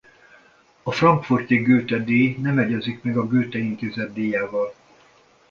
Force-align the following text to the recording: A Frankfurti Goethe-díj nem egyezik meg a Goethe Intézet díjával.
A 0.83 0.91
Frankfurti 0.91 1.55
Goethe-díj 1.63 2.35
nem 2.39 2.57
egyezik 2.57 3.03
meg 3.03 3.17
a 3.17 3.27
Goethe 3.27 3.57
Intézet 3.57 4.13
díjával. 4.13 4.75